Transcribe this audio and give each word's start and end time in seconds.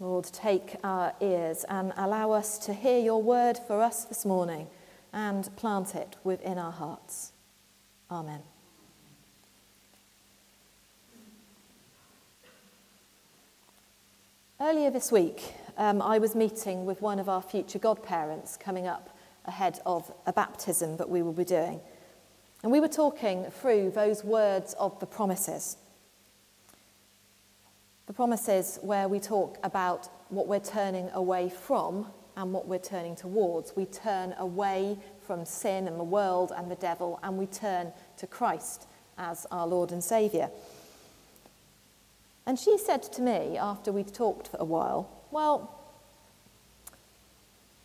Lord, 0.00 0.26
take 0.26 0.76
our 0.84 1.12
ears 1.20 1.64
and 1.68 1.92
allow 1.96 2.30
us 2.30 2.56
to 2.58 2.72
hear 2.72 3.00
your 3.00 3.20
word 3.20 3.58
for 3.66 3.82
us 3.82 4.04
this 4.04 4.24
morning 4.24 4.68
and 5.12 5.54
plant 5.56 5.96
it 5.96 6.14
within 6.22 6.56
our 6.56 6.70
hearts. 6.70 7.32
Amen. 8.08 8.40
Earlier 14.60 14.90
this 14.90 15.10
week, 15.10 15.54
um, 15.76 16.00
I 16.00 16.18
was 16.18 16.36
meeting 16.36 16.84
with 16.84 17.02
one 17.02 17.18
of 17.18 17.28
our 17.28 17.42
future 17.42 17.78
godparents 17.80 18.56
coming 18.56 18.86
up 18.86 19.16
ahead 19.46 19.80
of 19.84 20.12
a 20.26 20.32
baptism 20.32 20.96
that 20.98 21.08
we 21.08 21.22
will 21.22 21.32
be 21.32 21.44
doing. 21.44 21.80
And 22.62 22.70
we 22.70 22.78
were 22.78 22.88
talking 22.88 23.46
through 23.50 23.90
those 23.90 24.22
words 24.22 24.74
of 24.74 24.98
the 25.00 25.06
promises. 25.06 25.76
The 28.08 28.14
promises 28.14 28.78
where 28.80 29.06
we 29.06 29.20
talk 29.20 29.58
about 29.62 30.08
what 30.30 30.48
we're 30.48 30.60
turning 30.60 31.10
away 31.10 31.50
from 31.50 32.06
and 32.38 32.54
what 32.54 32.66
we're 32.66 32.78
turning 32.78 33.14
towards. 33.14 33.76
We 33.76 33.84
turn 33.84 34.34
away 34.38 34.96
from 35.20 35.44
sin 35.44 35.86
and 35.86 36.00
the 36.00 36.04
world 36.04 36.50
and 36.56 36.70
the 36.70 36.76
devil, 36.76 37.20
and 37.22 37.36
we 37.36 37.44
turn 37.44 37.92
to 38.16 38.26
Christ 38.26 38.86
as 39.18 39.46
our 39.50 39.66
Lord 39.66 39.92
and 39.92 40.02
Saviour. 40.02 40.50
And 42.46 42.58
she 42.58 42.78
said 42.78 43.02
to 43.02 43.20
me 43.20 43.58
after 43.58 43.92
we'd 43.92 44.14
talked 44.14 44.48
for 44.48 44.56
a 44.56 44.64
while, 44.64 45.10
Well, 45.30 45.78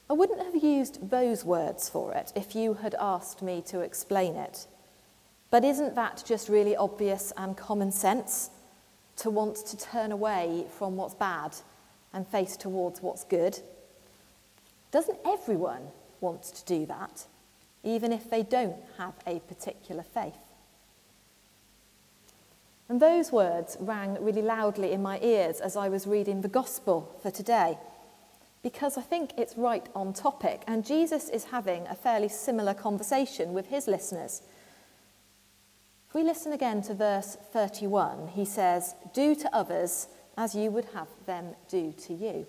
I 0.10 0.14
wouldn't 0.14 0.42
have 0.42 0.64
used 0.64 1.10
those 1.10 1.44
words 1.44 1.90
for 1.90 2.14
it 2.14 2.32
if 2.34 2.56
you 2.56 2.76
had 2.76 2.96
asked 2.98 3.42
me 3.42 3.62
to 3.68 3.82
explain 3.82 4.36
it. 4.38 4.68
But 5.52 5.66
isn't 5.66 5.96
that 5.96 6.24
just 6.26 6.48
really 6.48 6.78
obvious 6.78 7.34
and 7.36 7.58
common 7.58 7.92
sense? 7.92 8.52
To 9.18 9.30
want 9.30 9.58
to 9.58 9.78
turn 9.78 10.12
away 10.12 10.66
from 10.78 10.96
what's 10.96 11.14
bad 11.14 11.56
and 12.14 12.28
face 12.28 12.58
towards 12.58 13.02
what's 13.02 13.24
good. 13.24 13.60
Doesn't 14.92 15.18
everyone 15.26 15.88
want 16.22 16.44
to 16.44 16.66
do 16.66 16.86
that, 16.86 17.26
even 17.84 18.12
if 18.12 18.30
they 18.30 18.44
don't 18.44 18.78
have 18.98 19.14
a 19.26 19.40
particular 19.40 20.04
faith? 20.04 20.38
And 22.90 23.02
those 23.02 23.32
words 23.32 23.78
rang 23.80 24.18
really 24.24 24.42
loudly 24.42 24.92
in 24.92 25.02
my 25.02 25.20
ears 25.22 25.60
as 25.60 25.76
I 25.76 25.90
was 25.90 26.06
reading 26.06 26.42
the 26.42 26.48
gospel 26.50 27.16
for 27.22 27.32
today, 27.32 27.78
because 28.62 28.98
I 28.98 29.02
think 29.02 29.32
it's 29.38 29.58
right 29.58 29.88
on 29.96 30.14
topic, 30.14 30.64
and 30.68 30.86
Jesus 30.86 31.30
is 31.30 31.46
having 31.46 31.88
a 31.88 31.96
fairly 31.96 32.30
similar 32.30 32.74
conversation 32.74 33.54
with 33.54 33.68
his 33.68 33.88
listeners 33.88 34.42
if 36.14 36.16
we 36.16 36.24
listen 36.24 36.54
again 36.54 36.80
to 36.80 36.94
verse 36.94 37.38
31, 37.54 38.28
he 38.36 38.46
says, 38.46 38.94
Do 39.16 39.34
to 39.34 39.50
others 39.52 40.10
as 40.38 40.54
you 40.54 40.70
would 40.70 40.86
have 40.94 41.08
them 41.26 41.56
do 41.68 41.92
to 42.06 42.14
you. 42.14 42.46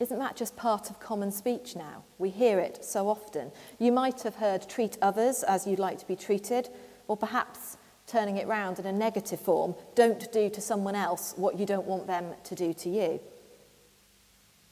Isn't 0.00 0.18
that 0.18 0.34
just 0.34 0.56
part 0.56 0.90
of 0.90 0.98
common 0.98 1.30
speech 1.30 1.76
now? 1.76 2.02
We 2.18 2.30
hear 2.30 2.58
it 2.58 2.84
so 2.84 3.08
often. 3.08 3.52
You 3.78 3.92
might 3.92 4.22
have 4.22 4.34
heard 4.34 4.68
treat 4.68 4.98
others 5.00 5.44
as 5.44 5.64
you'd 5.64 5.78
like 5.78 6.00
to 6.00 6.08
be 6.08 6.16
treated, 6.16 6.70
or 7.06 7.16
perhaps 7.16 7.76
turning 8.08 8.36
it 8.36 8.48
round 8.48 8.80
in 8.80 8.86
a 8.86 8.92
negative 8.92 9.38
form 9.38 9.76
don't 9.94 10.32
do 10.32 10.50
to 10.50 10.60
someone 10.60 10.96
else 10.96 11.34
what 11.36 11.56
you 11.56 11.64
don't 11.64 11.86
want 11.86 12.08
them 12.08 12.34
to 12.42 12.56
do 12.56 12.72
to 12.74 12.88
you. 12.88 13.20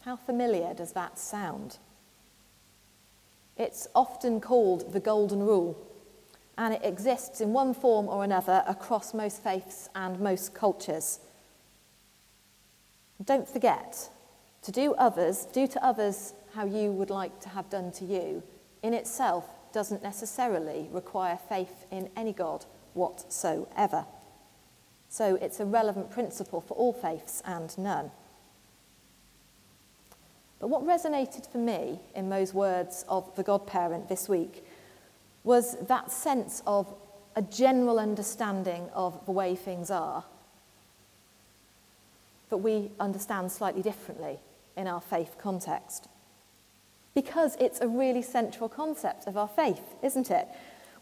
How 0.00 0.16
familiar 0.16 0.74
does 0.74 0.94
that 0.94 1.16
sound? 1.16 1.78
It's 3.56 3.86
often 3.94 4.40
called 4.40 4.92
the 4.92 4.98
golden 4.98 5.44
rule 5.44 5.86
and 6.58 6.74
it 6.74 6.84
exists 6.84 7.40
in 7.40 7.52
one 7.52 7.74
form 7.74 8.08
or 8.08 8.24
another 8.24 8.62
across 8.66 9.14
most 9.14 9.42
faiths 9.42 9.88
and 9.94 10.20
most 10.20 10.54
cultures. 10.54 11.20
Don't 13.24 13.48
forget 13.48 14.10
to 14.62 14.72
do 14.72 14.94
others, 14.94 15.46
do 15.52 15.66
to 15.66 15.84
others 15.84 16.34
how 16.54 16.64
you 16.64 16.90
would 16.92 17.10
like 17.10 17.40
to 17.40 17.48
have 17.48 17.70
done 17.70 17.92
to 17.92 18.04
you, 18.04 18.42
in 18.82 18.94
itself 18.94 19.44
doesn't 19.72 20.02
necessarily 20.02 20.88
require 20.90 21.38
faith 21.48 21.86
in 21.90 22.10
any 22.16 22.32
God 22.32 22.64
whatsoever. 22.94 24.04
So 25.08 25.36
it's 25.36 25.60
a 25.60 25.64
relevant 25.64 26.10
principle 26.10 26.60
for 26.60 26.74
all 26.74 26.92
faiths 26.92 27.42
and 27.44 27.76
none. 27.78 28.10
But 30.60 30.68
what 30.68 30.84
resonated 30.84 31.50
for 31.50 31.58
me 31.58 32.00
in 32.14 32.28
those 32.28 32.52
words 32.52 33.04
of 33.08 33.34
the 33.34 33.42
godparent 33.42 34.08
this 34.08 34.28
week 34.28 34.64
was 35.44 35.76
that 35.86 36.10
sense 36.10 36.62
of 36.66 36.92
a 37.36 37.42
general 37.42 37.98
understanding 37.98 38.88
of 38.94 39.24
the 39.26 39.32
way 39.32 39.54
things 39.54 39.90
are 39.90 40.24
that 42.50 42.58
we 42.58 42.90
understand 42.98 43.50
slightly 43.50 43.80
differently 43.80 44.38
in 44.76 44.86
our 44.86 45.00
faith 45.00 45.36
context. 45.38 46.08
Because 47.14 47.56
it's 47.60 47.80
a 47.80 47.88
really 47.88 48.22
central 48.22 48.68
concept 48.68 49.26
of 49.26 49.36
our 49.36 49.48
faith, 49.48 49.94
isn't 50.02 50.30
it? 50.30 50.48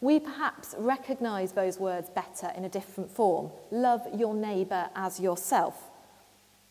We 0.00 0.20
perhaps 0.20 0.74
recognize 0.78 1.52
those 1.52 1.78
words 1.78 2.08
better 2.10 2.52
in 2.56 2.64
a 2.64 2.68
different 2.68 3.10
form. 3.10 3.50
Love 3.70 4.06
your 4.14 4.34
neighbor 4.34 4.88
as 4.94 5.18
yourself. 5.18 5.90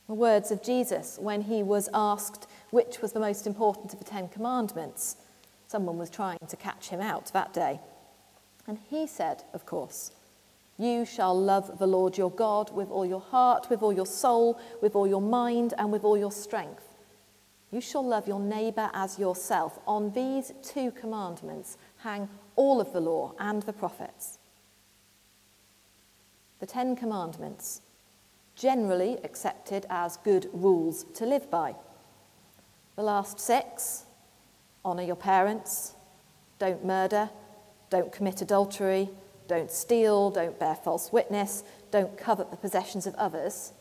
The 0.07 0.13
words 0.13 0.51
of 0.51 0.63
Jesus 0.63 1.17
when 1.19 1.41
he 1.41 1.63
was 1.63 1.89
asked 1.93 2.47
which 2.69 3.01
was 3.01 3.11
the 3.11 3.19
most 3.19 3.47
important 3.47 3.93
of 3.93 3.99
the 3.99 4.05
Ten 4.05 4.29
Commandments. 4.29 5.17
Someone 5.67 5.97
was 5.97 6.09
trying 6.09 6.39
to 6.47 6.55
catch 6.55 6.89
him 6.89 7.01
out 7.01 7.31
that 7.33 7.53
day. 7.53 7.79
And 8.67 8.79
he 8.89 9.05
said, 9.05 9.43
of 9.53 9.65
course, 9.65 10.11
You 10.77 11.05
shall 11.05 11.39
love 11.39 11.79
the 11.79 11.87
Lord 11.87 12.17
your 12.17 12.31
God 12.31 12.73
with 12.73 12.89
all 12.89 13.05
your 13.05 13.21
heart, 13.21 13.69
with 13.69 13.81
all 13.81 13.93
your 13.93 14.05
soul, 14.05 14.59
with 14.81 14.95
all 14.95 15.07
your 15.07 15.21
mind, 15.21 15.73
and 15.77 15.91
with 15.91 16.03
all 16.03 16.17
your 16.17 16.31
strength. 16.31 16.83
You 17.71 17.81
shall 17.81 18.05
love 18.05 18.27
your 18.27 18.39
neighbor 18.39 18.89
as 18.93 19.19
yourself. 19.19 19.79
On 19.85 20.11
these 20.13 20.53
two 20.63 20.91
commandments 20.91 21.77
hang 21.97 22.29
all 22.55 22.79
of 22.79 22.93
the 22.93 23.01
law 23.01 23.33
and 23.39 23.63
the 23.63 23.73
prophets. 23.73 24.37
The 26.59 26.65
Ten 26.65 26.95
Commandments, 26.95 27.81
generally 28.55 29.17
accepted 29.23 29.85
as 29.89 30.17
good 30.17 30.49
rules 30.53 31.05
to 31.15 31.25
live 31.25 31.51
by. 31.51 31.75
The 32.95 33.03
last 33.03 33.39
six 33.39 34.05
Honour 34.87 35.03
your 35.03 35.17
parents. 35.17 35.95
Don't 36.59 36.85
murder. 36.85 37.29
Don't 37.89 38.09
commit 38.09 38.41
adultery. 38.41 39.09
Don't 39.49 39.69
steal. 39.69 40.31
Don't 40.31 40.57
bear 40.57 40.75
false 40.75 41.11
witness. 41.11 41.65
Don't 41.91 42.17
covet 42.17 42.51
the 42.51 42.55
possessions 42.55 43.05
of 43.05 43.13
others. 43.15 43.73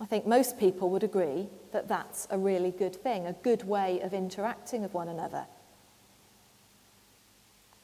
I 0.00 0.06
think 0.06 0.26
most 0.26 0.58
people 0.58 0.88
would 0.88 1.02
agree 1.02 1.48
that 1.72 1.86
that's 1.86 2.26
a 2.30 2.38
really 2.38 2.70
good 2.70 2.96
thing, 2.96 3.26
a 3.26 3.34
good 3.34 3.64
way 3.64 4.00
of 4.00 4.14
interacting 4.14 4.80
with 4.80 4.94
one 4.94 5.08
another. 5.08 5.44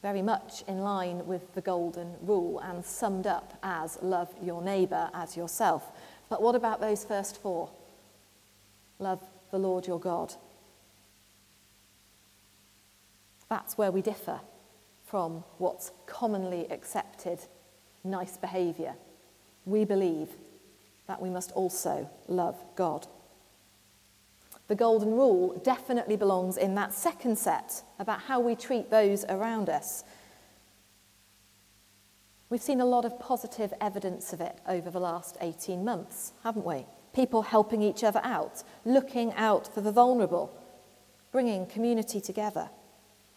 Very 0.01 0.23
much 0.23 0.63
in 0.67 0.79
line 0.79 1.27
with 1.27 1.53
the 1.53 1.61
golden 1.61 2.15
rule 2.23 2.57
and 2.61 2.83
summed 2.83 3.27
up 3.27 3.59
as 3.61 3.99
love 4.01 4.33
your 4.41 4.63
neighbour 4.63 5.11
as 5.13 5.37
yourself. 5.37 5.91
But 6.29 6.41
what 6.41 6.55
about 6.55 6.81
those 6.81 7.05
first 7.05 7.39
four? 7.39 7.69
Love 8.97 9.21
the 9.51 9.59
Lord 9.59 9.85
your 9.85 9.99
God 9.99 10.33
That's 13.53 13.77
where 13.77 13.91
we 13.91 14.01
differ 14.01 14.39
from 15.05 15.43
what's 15.59 15.91
commonly 16.07 16.65
accepted 16.71 17.37
nice 18.03 18.35
behaviour. 18.35 18.95
We 19.65 19.85
believe 19.85 20.29
that 21.05 21.21
we 21.21 21.29
must 21.29 21.51
also 21.51 22.09
love 22.27 22.55
God. 22.75 23.05
The 24.69 24.73
golden 24.73 25.11
rule 25.11 25.61
definitely 25.63 26.15
belongs 26.15 26.57
in 26.57 26.73
that 26.73 26.95
second 26.95 27.37
set 27.37 27.83
about 27.99 28.21
how 28.21 28.39
we 28.39 28.55
treat 28.55 28.89
those 28.89 29.23
around 29.25 29.69
us. 29.69 30.03
We've 32.49 32.59
seen 32.59 32.81
a 32.81 32.85
lot 32.85 33.05
of 33.05 33.19
positive 33.19 33.71
evidence 33.79 34.33
of 34.33 34.41
it 34.41 34.57
over 34.67 34.89
the 34.89 34.99
last 34.99 35.37
18 35.41 35.85
months, 35.85 36.33
haven't 36.43 36.65
we? 36.65 36.87
People 37.13 37.43
helping 37.43 37.83
each 37.83 38.03
other 38.03 38.21
out, 38.23 38.63
looking 38.83 39.31
out 39.33 39.71
for 39.71 39.81
the 39.81 39.91
vulnerable, 39.91 40.51
bringing 41.31 41.67
community 41.67 42.19
together. 42.19 42.71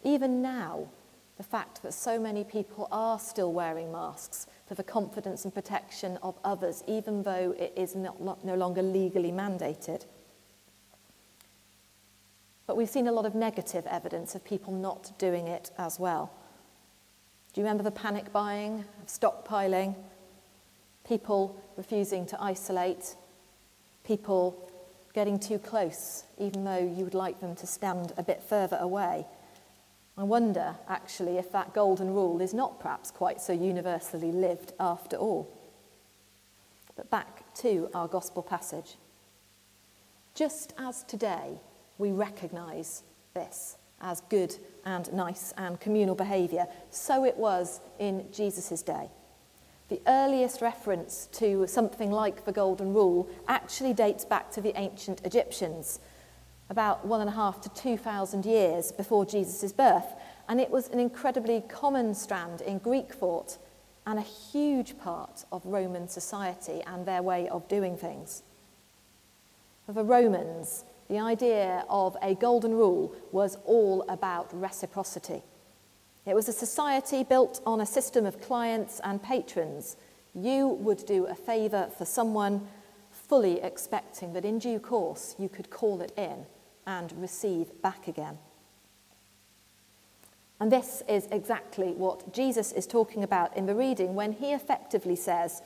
Even 0.07 0.41
now, 0.41 0.87
the 1.35 1.43
fact 1.43 1.83
that 1.83 1.93
so 1.93 2.17
many 2.17 2.45
people 2.45 2.87
are 2.93 3.19
still 3.19 3.51
wearing 3.51 3.91
masks 3.91 4.47
for 4.65 4.73
the 4.73 4.81
confidence 4.81 5.43
and 5.43 5.53
protection 5.53 6.17
of 6.23 6.33
others, 6.45 6.81
even 6.87 7.23
though 7.23 7.53
it 7.59 7.73
is 7.75 7.93
not, 7.93 8.21
not, 8.21 8.45
no 8.45 8.55
longer 8.55 8.81
legally 8.81 9.33
mandated. 9.33 10.05
But 12.65 12.77
we've 12.77 12.89
seen 12.89 13.07
a 13.07 13.11
lot 13.11 13.25
of 13.25 13.35
negative 13.35 13.85
evidence 13.85 14.33
of 14.33 14.45
people 14.45 14.71
not 14.71 15.11
doing 15.19 15.49
it 15.49 15.71
as 15.77 15.99
well. 15.99 16.31
Do 17.51 17.59
you 17.59 17.65
remember 17.65 17.83
the 17.83 17.91
panic 17.91 18.31
buying, 18.31 18.85
stockpiling, 19.07 19.93
people 21.05 21.61
refusing 21.75 22.25
to 22.27 22.41
isolate, 22.41 23.17
people 24.05 24.71
getting 25.13 25.37
too 25.37 25.59
close, 25.59 26.23
even 26.37 26.63
though 26.63 26.77
you 26.77 27.03
would 27.03 27.13
like 27.13 27.41
them 27.41 27.57
to 27.57 27.67
stand 27.67 28.13
a 28.15 28.23
bit 28.23 28.41
further 28.41 28.77
away? 28.79 29.25
I 30.17 30.23
wonder, 30.23 30.75
actually, 30.89 31.37
if 31.37 31.51
that 31.51 31.73
golden 31.73 32.13
rule 32.13 32.41
is 32.41 32.53
not 32.53 32.79
perhaps 32.79 33.11
quite 33.11 33.39
so 33.39 33.53
universally 33.53 34.31
lived 34.31 34.73
after 34.79 35.15
all. 35.15 35.47
But 36.95 37.11
back 37.11 37.53
to 37.57 37.89
our 37.93 38.07
gospel 38.07 38.41
passage. 38.41 38.95
Just 40.33 40.73
as 40.79 41.03
today 41.03 41.59
we 41.99 42.11
recognise 42.11 43.03
this 43.35 43.77
as 44.01 44.21
good 44.21 44.55
and 44.85 45.11
nice 45.13 45.53
and 45.57 45.79
communal 45.79 46.15
behaviour, 46.15 46.65
so 46.89 47.23
it 47.23 47.37
was 47.37 47.79
in 47.99 48.25
Jesus' 48.31 48.81
day. 48.81 49.09
The 49.89 50.01
earliest 50.07 50.61
reference 50.61 51.27
to 51.33 51.65
something 51.67 52.11
like 52.11 52.45
the 52.45 52.51
Golden 52.51 52.93
Rule 52.93 53.29
actually 53.47 53.93
dates 53.93 54.25
back 54.25 54.51
to 54.51 54.61
the 54.61 54.77
ancient 54.79 55.21
Egyptians, 55.25 55.99
about 56.69 57.05
one 57.05 57.21
and 57.21 57.29
a 57.29 57.33
half 57.33 57.61
to 57.61 57.69
two 57.69 57.97
thousand 57.97 58.45
years 58.45 58.91
before 58.91 59.25
Jesus' 59.25 59.71
birth, 59.71 60.15
and 60.49 60.59
it 60.59 60.69
was 60.69 60.89
an 60.89 60.99
incredibly 60.99 61.61
common 61.61 62.13
strand 62.13 62.61
in 62.61 62.77
Greek 62.77 63.13
thought 63.13 63.57
and 64.05 64.19
a 64.19 64.21
huge 64.21 64.97
part 64.99 65.45
of 65.51 65.65
Roman 65.65 66.07
society 66.07 66.81
and 66.87 67.05
their 67.05 67.21
way 67.21 67.47
of 67.49 67.67
doing 67.67 67.97
things. 67.97 68.43
For 69.85 69.93
the 69.93 70.03
Romans, 70.03 70.83
the 71.09 71.19
idea 71.19 71.85
of 71.89 72.17
a 72.21 72.35
golden 72.35 72.71
rule 72.71 73.13
was 73.31 73.57
all 73.65 74.03
about 74.09 74.49
reciprocity. 74.53 75.43
It 76.25 76.35
was 76.35 76.49
a 76.49 76.53
society 76.53 77.23
built 77.23 77.61
on 77.65 77.79
a 77.79 77.85
system 77.85 78.25
of 78.25 78.41
clients 78.41 78.99
and 79.03 79.23
patrons. 79.23 79.95
You 80.35 80.67
would 80.67 81.05
do 81.05 81.25
a 81.25 81.35
favour 81.35 81.89
for 81.97 82.03
someone, 82.03 82.67
fully 83.11 83.61
expecting 83.61 84.33
that 84.33 84.43
in 84.43 84.59
due 84.59 84.79
course 84.79 85.35
you 85.39 85.47
could 85.47 85.69
call 85.69 86.01
it 86.01 86.11
in 86.17 86.45
and 86.87 87.13
receive 87.21 87.79
back 87.83 88.07
again. 88.07 88.39
And 90.59 90.71
this 90.71 91.03
is 91.07 91.27
exactly 91.31 91.89
what 91.89 92.33
Jesus 92.33 92.71
is 92.71 92.87
talking 92.87 93.23
about 93.23 93.55
in 93.55 93.67
the 93.67 93.75
reading 93.75 94.15
when 94.15 94.31
he 94.31 94.53
effectively 94.53 95.15
says, 95.15 95.61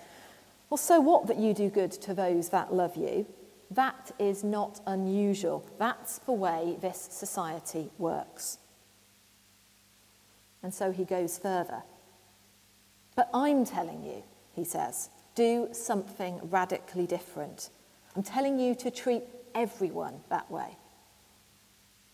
Well, 0.70 0.78
so 0.78 1.00
what 1.00 1.28
that 1.28 1.38
you 1.38 1.54
do 1.54 1.70
good 1.70 1.92
to 1.94 2.14
those 2.14 2.50
that 2.50 2.74
love 2.74 2.98
you? 2.98 3.26
That 3.70 4.12
is 4.20 4.44
not 4.44 4.82
unusual. 4.86 5.66
That's 5.80 6.18
the 6.18 6.34
way 6.34 6.76
this 6.82 7.08
society 7.10 7.90
works. 7.98 8.58
And 10.62 10.74
so 10.74 10.92
he 10.92 11.06
goes 11.06 11.38
further. 11.38 11.84
But 13.16 13.30
I'm 13.34 13.66
telling 13.66 14.04
you, 14.04 14.24
he 14.54 14.66
says, 14.66 15.10
do 15.36 15.70
something 15.72 16.40
radically 16.50 17.08
different. 17.08 17.70
I'm 18.16 18.24
telling 18.24 18.60
you 18.60 18.76
to 18.76 18.92
treat 18.92 19.24
everyone 19.56 20.20
that 20.30 20.52
way. 20.52 20.78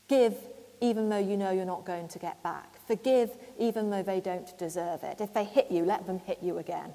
Give 0.07 0.36
even 0.80 1.09
though 1.09 1.18
you 1.18 1.38
know 1.38 1.51
you're 1.51 1.65
not 1.65 1.86
going 1.86 2.07
to 2.09 2.19
get 2.19 2.42
back. 2.44 2.75
Forgive 2.88 3.31
even 3.57 3.89
though 3.89 4.04
they 4.04 4.19
don't 4.19 4.57
deserve 4.57 5.04
it. 5.04 5.19
If 5.19 5.33
they 5.33 5.44
hit 5.44 5.71
you, 5.71 5.83
let 5.83 6.06
them 6.06 6.19
hit 6.19 6.39
you 6.42 6.57
again 6.57 6.94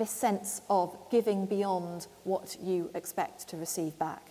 this 0.00 0.10
sense 0.10 0.62
of 0.70 0.96
giving 1.10 1.44
beyond 1.44 2.06
what 2.24 2.56
you 2.60 2.90
expect 2.94 3.46
to 3.46 3.56
receive 3.56 3.96
back. 3.98 4.22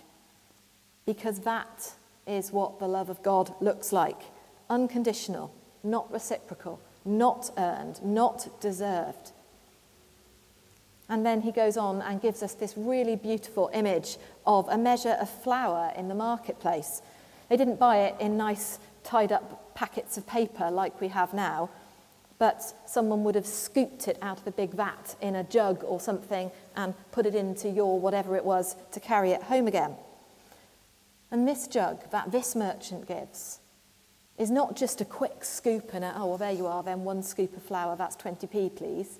Because 1.06 1.38
that 1.40 1.92
is 2.26 2.52
what 2.52 2.80
the 2.80 2.88
love 2.88 3.08
of 3.08 3.22
God 3.22 3.54
looks 3.60 3.92
like 3.92 4.20
unconditional, 4.68 5.52
not 5.82 6.12
reciprocal, 6.12 6.80
not 7.04 7.50
earned, 7.56 8.02
not 8.04 8.60
deserved. 8.60 9.32
And 11.08 11.26
then 11.26 11.40
he 11.40 11.50
goes 11.50 11.76
on 11.76 12.02
and 12.02 12.20
gives 12.20 12.42
us 12.42 12.54
this 12.54 12.74
really 12.76 13.16
beautiful 13.16 13.70
image 13.72 14.16
of 14.46 14.68
a 14.68 14.78
measure 14.78 15.16
of 15.20 15.28
flour 15.28 15.92
in 15.96 16.08
the 16.08 16.14
marketplace. 16.14 17.02
They 17.50 17.58
didn't 17.58 17.78
buy 17.78 17.98
it 17.98 18.16
in 18.18 18.38
nice, 18.38 18.78
tied 19.04 19.32
up 19.32 19.74
packets 19.74 20.16
of 20.16 20.26
paper 20.26 20.70
like 20.70 20.98
we 21.00 21.08
have 21.08 21.34
now 21.34 21.68
but 22.40 22.72
someone 22.86 23.22
would 23.22 23.34
have 23.34 23.46
scooped 23.46 24.08
it 24.08 24.16
out 24.22 24.40
of 24.40 24.46
a 24.46 24.50
big 24.50 24.70
vat 24.70 25.14
in 25.20 25.36
a 25.36 25.44
jug 25.44 25.84
or 25.84 26.00
something 26.00 26.50
and 26.74 26.94
put 27.12 27.26
it 27.26 27.34
into 27.34 27.68
your 27.68 28.00
whatever 28.00 28.34
it 28.34 28.44
was 28.44 28.76
to 28.92 28.98
carry 28.98 29.32
it 29.32 29.42
home 29.42 29.66
again. 29.68 29.94
And 31.30 31.46
this 31.46 31.68
jug 31.68 32.10
that 32.10 32.32
this 32.32 32.56
merchant 32.56 33.06
gives 33.06 33.58
is 34.38 34.50
not 34.50 34.74
just 34.74 35.02
a 35.02 35.04
quick 35.04 35.44
scoop 35.44 35.92
and 35.92 36.02
a, 36.02 36.14
oh, 36.16 36.28
well, 36.28 36.38
there 36.38 36.50
you 36.50 36.66
are, 36.66 36.82
then 36.82 37.04
one 37.04 37.22
scoop 37.22 37.54
of 37.54 37.62
flour, 37.62 37.94
that's 37.94 38.16
20p, 38.16 38.74
please. 38.74 39.18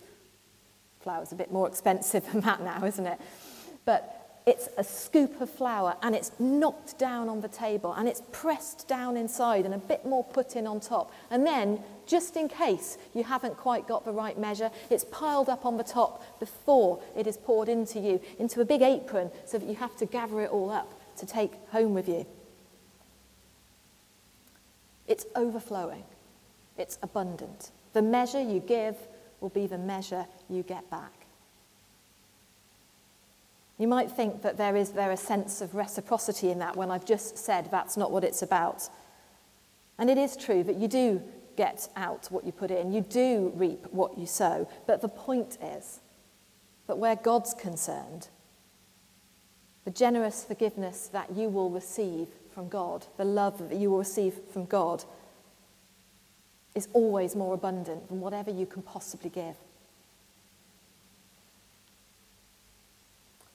Flour's 1.01 1.31
a 1.31 1.35
bit 1.35 1.53
more 1.53 1.69
expensive 1.69 2.25
than 2.33 2.41
that 2.41 2.63
now, 2.63 2.83
isn't 2.87 3.07
it? 3.07 3.21
But 3.85 4.20
it's 4.47 4.69
a 4.79 4.85
scoop 4.85 5.41
of 5.41 5.51
flour 5.51 5.97
and 6.03 6.15
it's 6.15 6.33
knocked 6.39 6.99
down 6.99 7.29
on 7.29 7.41
the 7.41 7.49
table 7.49 7.93
and 7.93 8.09
it's 8.09 8.23
pressed 8.33 8.89
down 8.89 9.17
inside 9.17 9.65
and 9.65 9.75
a 9.75 9.79
bit 9.79 10.05
more 10.07 10.25
put 10.25 10.57
in 10.57 10.67
on 10.67 10.81
top. 10.81 11.13
And 11.31 11.47
then, 11.47 11.81
just 12.07 12.37
in 12.37 12.49
case 12.49 12.99
you 13.15 13.23
haven't 13.23 13.57
quite 13.57 13.87
got 13.87 14.05
the 14.05 14.13
right 14.13 14.39
measure, 14.39 14.71
it's 14.89 15.05
piled 15.05 15.49
up 15.49 15.67
on 15.67 15.77
the 15.77 15.85
top 15.85 16.41
before 16.41 17.01
it 17.17 17.27
is 17.27 17.37
poured 17.37 17.69
into 17.69 18.01
you, 18.01 18.21
into 18.39 18.61
a 18.61 18.65
big 18.65 18.83
apron, 18.83 19.31
so 19.45 19.59
that 19.59 19.69
you 19.69 19.77
have 19.77 19.97
to 19.99 20.07
gather 20.07 20.41
it 20.41 20.51
all 20.51 20.71
up 20.71 20.93
to 21.19 21.27
take 21.27 21.53
home 21.71 21.95
with 21.95 22.09
you. 22.09 22.27
It's 25.07 25.27
overflowing, 25.37 26.05
it's 26.79 26.99
abundant. 27.03 27.73
The 27.93 28.03
measure 28.03 28.41
you 28.41 28.61
give 28.61 28.97
will 29.41 29.49
be 29.49 29.67
the 29.67 29.79
measure 29.79 30.27
you 30.49 30.63
get 30.63 30.89
back. 30.91 31.20
You 33.81 33.89
might 33.89 34.11
think 34.11 34.43
that 34.43 34.59
there 34.59 34.77
is 34.77 34.91
there 34.91 35.11
a 35.11 35.17
sense 35.17 35.63
of 35.63 35.75
reciprocity 35.75 36.51
in 36.51 36.59
that 36.59 36.77
when 36.77 36.91
I've 36.91 37.07
just 37.07 37.39
said 37.39 37.71
that's 37.71 37.97
not 37.97 38.13
what 38.13 38.25
it's 38.25 38.43
about. 38.43 38.91
And 39.99 40.11
it 40.11 40.19
is 40.19 40.37
true 40.37 40.63
that 40.65 40.77
you 40.77 40.87
do 40.87 41.23
get 41.57 41.89
out 41.97 42.27
what 42.31 42.45
you 42.45 42.53
put 42.53 42.71
in, 42.71 42.93
you 42.93 43.01
do 43.01 43.53
reap 43.55 43.87
what 43.91 44.19
you 44.19 44.27
sow. 44.27 44.69
But 44.87 45.01
the 45.01 45.09
point 45.09 45.57
is 45.63 46.01
that 46.89 46.99
where 46.99 47.17
God's 47.17 47.55
concerned, 47.55 48.29
the 49.87 49.91
generous 49.91 50.45
forgiveness 50.45 51.09
that 51.15 51.35
you 51.35 51.49
will 51.49 51.71
receive 51.71 52.29
from 52.53 52.69
God, 52.69 53.07
the 53.17 53.25
love 53.25 53.71
that 53.71 53.79
you 53.79 53.93
will 53.93 54.01
receive 54.01 54.35
from 54.53 54.67
God, 54.67 55.05
is 56.75 56.87
always 56.93 57.35
more 57.35 57.55
abundant 57.55 58.09
than 58.11 58.21
whatever 58.21 58.51
you 58.51 58.67
can 58.67 58.83
possibly 58.83 59.31
give. 59.31 59.57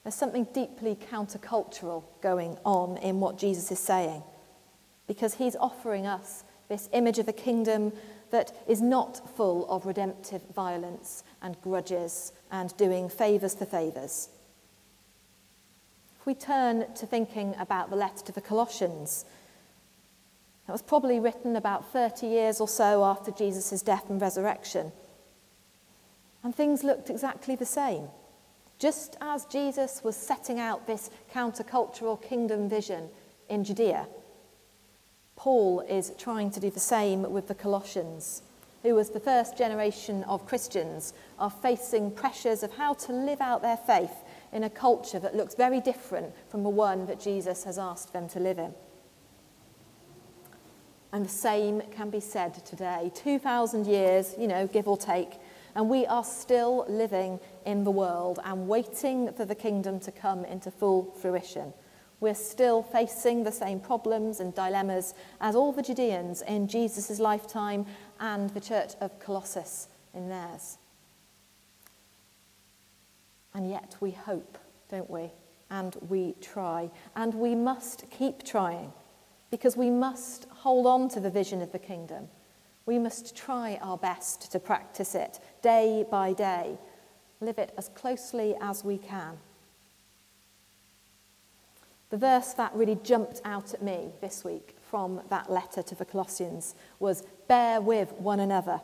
There's 0.06 0.14
something 0.14 0.44
deeply 0.54 0.96
countercultural 1.12 2.04
going 2.22 2.60
on 2.64 2.98
in 2.98 3.20
what 3.20 3.40
Jesus 3.40 3.72
is 3.72 3.80
saying 3.80 4.22
because 5.08 5.34
he's 5.34 5.56
offering 5.56 6.06
us 6.06 6.44
this 6.70 6.90
image 6.94 7.18
of 7.18 7.28
a 7.28 7.34
kingdom 7.34 7.92
that 8.30 8.56
is 8.68 8.84
not 8.84 9.36
full 9.36 9.68
of 9.68 9.88
redemptive 9.88 10.44
violence 10.54 11.24
and 11.42 11.60
grudges 11.64 12.34
and 12.52 12.78
doing 12.78 13.10
favours 13.10 13.56
for 13.56 13.66
favours. 13.66 14.30
If 16.20 16.28
we 16.28 16.36
turn 16.36 16.94
to 16.94 17.08
thinking 17.08 17.56
about 17.60 17.90
the 17.90 17.96
letter 17.96 18.24
to 18.26 18.32
the 18.32 18.42
Colossians, 18.42 19.26
that 20.68 20.72
was 20.72 20.84
probably 20.84 21.20
written 21.20 21.56
about 21.56 21.92
30 21.92 22.28
years 22.28 22.62
or 22.62 22.68
so 22.68 23.04
after 23.04 23.32
Jesus' 23.32 23.82
death 23.82 24.08
and 24.12 24.22
resurrection. 24.22 24.92
And 26.44 26.54
things 26.54 26.84
looked 26.84 27.10
exactly 27.10 27.56
the 27.56 27.66
same. 27.66 28.10
Just 28.78 29.16
as 29.22 29.46
Jesus 29.46 30.04
was 30.04 30.16
setting 30.16 30.60
out 30.60 30.86
this 30.86 31.10
countercultural 31.34 32.22
kingdom 32.22 32.68
vision 32.68 33.10
in 33.50 33.64
Judea, 33.64 34.08
Paul 35.36 35.82
is 35.82 36.12
trying 36.18 36.52
to 36.52 36.60
do 36.60 36.70
the 36.70 36.80
same 36.80 37.32
with 37.32 37.48
the 37.48 37.56
Colossians, 37.56 38.42
who, 38.84 39.00
as 39.00 39.10
the 39.10 39.20
first 39.20 39.58
generation 39.58 40.24
of 40.24 40.46
Christians, 40.46 41.14
are 41.40 41.50
facing 41.50 42.12
pressures 42.12 42.64
of 42.64 42.76
how 42.76 42.94
to 42.94 43.12
live 43.12 43.42
out 43.42 43.62
their 43.62 43.78
faith 43.78 44.24
in 44.52 44.64
a 44.64 44.70
culture 44.70 45.20
that 45.20 45.36
looks 45.36 45.56
very 45.56 45.80
different 45.80 46.34
from 46.50 46.64
the 46.64 46.70
one 46.70 47.06
that 47.08 47.20
Jesus 47.20 47.64
has 47.64 47.78
asked 47.78 48.14
them 48.14 48.28
to 48.30 48.40
live 48.40 48.60
in. 48.60 48.74
And 51.12 51.26
the 51.26 51.30
same 51.30 51.82
can 51.92 52.10
be 52.10 52.20
said 52.20 52.66
today. 52.66 53.12
2,000 53.16 53.88
years, 53.88 54.36
you 54.38 54.48
know, 54.48 54.68
give 54.68 54.88
or 54.88 54.98
take, 54.98 55.40
and 55.76 55.90
we 55.90 56.06
are 56.06 56.24
still 56.24 56.86
living 56.88 57.40
in 57.66 57.84
the 57.84 57.92
world 57.92 58.40
and 58.46 58.68
waiting 58.68 59.32
for 59.34 59.46
the 59.46 59.56
kingdom 59.56 60.00
to 60.00 60.12
come 60.12 60.46
into 60.46 60.72
full 60.72 61.12
fruition. 61.22 61.74
We're 62.22 62.34
still 62.34 62.82
facing 62.82 63.44
the 63.44 63.52
same 63.52 63.80
problems 63.80 64.40
and 64.40 64.56
dilemmas 64.56 65.14
as 65.42 65.56
all 65.56 65.74
the 65.74 65.82
Judeans 65.82 66.42
in 66.44 66.68
Jesus' 66.68 67.20
lifetime 67.20 67.86
and 68.20 68.50
the 68.52 68.62
church 68.62 68.94
of 69.02 69.20
Colossae 69.20 69.90
in 70.14 70.30
theirs. 70.30 70.78
And 73.54 73.70
yet 73.70 73.96
we 74.00 74.12
hope, 74.12 74.58
don't 74.90 75.10
we? 75.10 75.32
And 75.70 75.96
we 76.08 76.36
try. 76.42 76.90
And 77.16 77.34
we 77.34 77.54
must 77.54 78.10
keep 78.10 78.44
trying 78.44 78.94
because 79.52 79.76
we 79.76 79.90
must 79.90 80.48
hold 80.50 80.86
on 80.86 81.10
to 81.10 81.20
the 81.20 81.30
vision 81.30 81.62
of 81.62 81.72
the 81.72 81.80
kingdom. 81.80 82.28
We 82.86 83.00
must 83.00 83.36
try 83.36 83.80
our 83.82 83.98
best 83.98 84.52
to 84.52 84.60
practice 84.60 85.16
it 85.16 85.40
day 85.66 86.06
by 86.12 86.32
day, 86.32 86.78
live 87.42 87.58
it 87.58 87.74
as 87.76 87.90
closely 87.90 88.56
as 88.62 88.84
we 88.84 89.00
can. 89.00 89.36
The 92.12 92.18
verse 92.18 92.54
that 92.54 92.72
really 92.76 93.00
jumped 93.04 93.42
out 93.44 93.74
at 93.74 93.82
me 93.82 94.12
this 94.22 94.44
week 94.44 94.76
from 94.92 95.22
that 95.30 95.52
letter 95.52 95.82
to 95.82 95.96
the 95.96 96.06
Colossians 96.06 96.76
was 97.00 97.24
bear 97.48 97.82
with 97.82 98.14
one 98.14 98.40
another. 98.40 98.80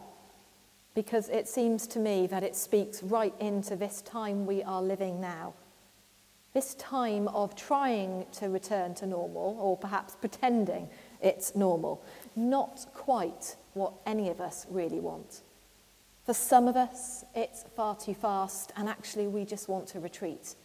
because 0.94 1.30
it 1.30 1.48
seems 1.48 1.88
to 1.88 2.00
me 2.00 2.28
that 2.28 2.44
it 2.44 2.56
speaks 2.56 3.02
right 3.02 3.34
into 3.40 3.76
this 3.76 4.02
time 4.02 4.46
we 4.46 4.62
are 4.64 4.82
living 4.82 5.22
now. 5.22 5.54
This 6.54 6.74
time 6.76 7.30
of 7.30 7.56
trying 7.56 8.26
to 8.34 8.48
return 8.50 8.94
to 8.96 9.06
normal, 9.06 9.58
or 9.60 9.78
perhaps 9.78 10.16
pretending 10.16 10.90
it's 11.22 11.56
normal, 11.56 12.04
not 12.36 12.86
quite 12.94 13.56
what 13.74 13.94
any 14.06 14.28
of 14.28 14.42
us 14.42 14.66
really 14.70 15.00
want. 15.00 15.42
For 16.26 16.34
some 16.34 16.68
of 16.68 16.76
us, 16.76 17.26
it's 17.34 17.64
far 17.76 17.96
too 17.96 18.14
fast, 18.14 18.72
and 18.78 18.88
actually, 18.88 19.28
we 19.28 19.44
just 19.44 19.68
want 19.68 19.88
to 19.88 20.00
retreat. 20.00 20.56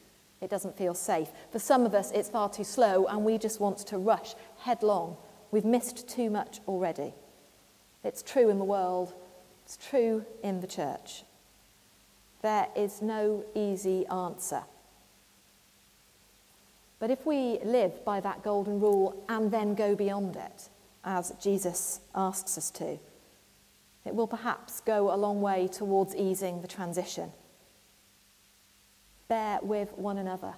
It 0.40 0.50
doesn't 0.50 0.76
feel 0.76 0.94
safe. 0.94 1.28
For 1.50 1.58
some 1.58 1.86
of 1.86 1.94
us, 1.94 2.10
it's 2.12 2.28
far 2.28 2.50
too 2.50 2.64
slow, 2.64 3.06
and 3.06 3.24
we 3.24 3.38
just 3.38 3.58
want 3.58 3.78
to 3.78 3.98
rush 3.98 4.34
headlong. 4.58 5.16
We've 5.50 5.64
missed 5.64 6.08
too 6.08 6.28
much 6.28 6.60
already. 6.68 7.14
It's 8.04 8.22
true 8.22 8.50
in 8.50 8.58
the 8.58 8.64
world, 8.64 9.14
it's 9.64 9.78
true 9.78 10.24
in 10.42 10.60
the 10.60 10.66
church. 10.66 11.24
There 12.42 12.68
is 12.76 13.00
no 13.00 13.44
easy 13.54 14.06
answer. 14.06 14.62
But 16.98 17.10
if 17.10 17.26
we 17.26 17.58
live 17.64 18.04
by 18.04 18.20
that 18.20 18.42
golden 18.42 18.78
rule 18.78 19.24
and 19.28 19.50
then 19.50 19.74
go 19.74 19.94
beyond 19.94 20.36
it, 20.36 20.68
as 21.04 21.32
Jesus 21.40 22.00
asks 22.14 22.56
us 22.56 22.70
to, 22.72 22.98
it 24.06 24.14
will 24.14 24.26
perhaps 24.26 24.80
go 24.80 25.12
a 25.12 25.16
long 25.16 25.40
way 25.40 25.68
towards 25.68 26.14
easing 26.14 26.62
the 26.62 26.68
transition. 26.68 27.32
Bear 29.28 29.58
with 29.62 29.92
one 29.94 30.18
another. 30.18 30.54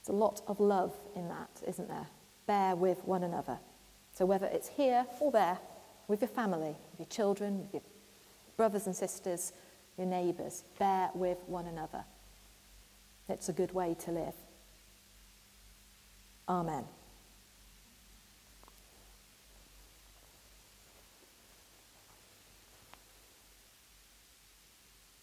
There's 0.00 0.14
a 0.14 0.18
lot 0.18 0.42
of 0.46 0.60
love 0.60 0.94
in 1.16 1.28
that, 1.28 1.50
isn't 1.66 1.88
there? 1.88 2.06
Bear 2.46 2.76
with 2.76 3.04
one 3.04 3.24
another. 3.24 3.58
So 4.12 4.24
whether 4.24 4.46
it's 4.46 4.68
here 4.68 5.06
or 5.20 5.32
there, 5.32 5.58
with 6.08 6.20
your 6.20 6.28
family, 6.28 6.76
with 6.90 7.00
your 7.00 7.06
children, 7.06 7.68
with 7.72 7.72
your 7.72 7.82
brothers 8.56 8.86
and 8.86 8.94
sisters, 8.94 9.52
your 9.96 10.06
neighbours, 10.06 10.64
bear 10.78 11.10
with 11.14 11.38
one 11.46 11.66
another. 11.66 12.04
It's 13.28 13.48
a 13.48 13.52
good 13.52 13.72
way 13.72 13.96
to 14.04 14.10
live. 14.10 14.34
Amen. 16.48 16.84